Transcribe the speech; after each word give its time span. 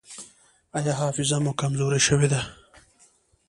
ایا 0.77 0.93
حافظه 1.01 1.37
مو 1.43 1.51
کمزورې 1.61 1.99
شوې 2.07 2.27
ده؟ 2.33 2.41